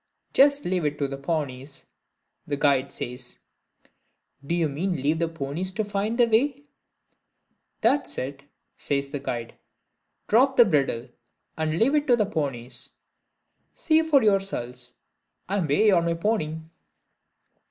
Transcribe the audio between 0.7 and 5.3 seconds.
it to the pownies," the guide says. "Do you mean leave the